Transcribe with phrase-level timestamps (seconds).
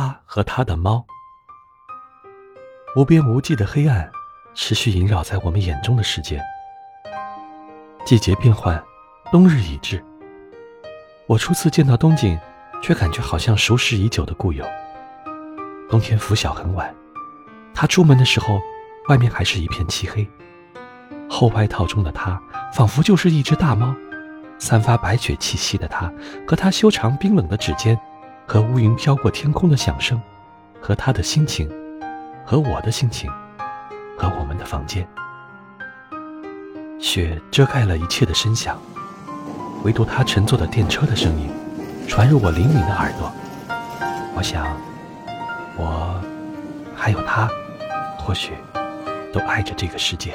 [0.00, 1.04] 他和他的猫。
[2.96, 4.10] 无边无际的黑暗，
[4.54, 6.40] 持续萦绕在我们眼中的世界。
[8.06, 8.82] 季节变换，
[9.30, 10.02] 冬日已至。
[11.26, 12.38] 我初次见到东景，
[12.82, 14.64] 却感觉好像熟识已久的故友。
[15.90, 16.94] 冬天拂晓很晚，
[17.74, 18.58] 他出门的时候，
[19.10, 20.26] 外面还是一片漆黑。
[21.28, 22.40] 厚外套中的他，
[22.72, 23.94] 仿佛就是一只大猫，
[24.58, 26.10] 散发白雪气息的他，
[26.48, 28.00] 和他修长冰冷的指尖，
[28.52, 30.20] 和乌云飘过天空的响声，
[30.80, 31.70] 和他的心情，
[32.44, 33.30] 和我的心情，
[34.18, 35.06] 和我们的房间。
[36.98, 38.76] 雪遮盖了一切的声响，
[39.84, 41.48] 唯独他乘坐的电车的声音，
[42.08, 43.30] 传入我灵敏的耳朵。
[44.34, 44.66] 我想，
[45.76, 46.20] 我，
[46.92, 47.48] 还有他，
[48.18, 48.54] 或许，
[49.32, 50.34] 都爱着这个世界。